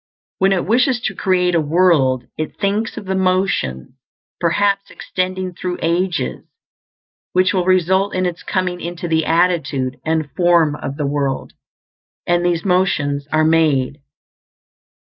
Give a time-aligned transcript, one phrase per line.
[0.39, 3.93] When it wishes to create a world, it thinks of the motions,
[4.39, 6.43] perhaps extending through ages,
[7.33, 11.53] which will result in its coming into the attitude and form of the world;
[12.25, 13.99] and these motions are made.